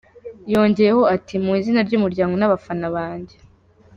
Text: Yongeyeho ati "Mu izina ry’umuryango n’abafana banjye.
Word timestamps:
Yongeyeho 0.53 1.01
ati 1.15 1.35
"Mu 1.43 1.51
izina 1.59 1.79
ry’umuryango 1.87 2.33
n’abafana 2.37 2.87
banjye. 2.95 3.35